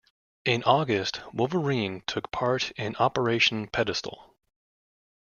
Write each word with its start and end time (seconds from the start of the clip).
In 0.45 0.63
August 0.63 1.21
"Wolverine" 1.31 2.01
took 2.07 2.31
part 2.31 2.71
in 2.71 2.95
Operation 2.95 3.67
Pedestal. 3.67 4.33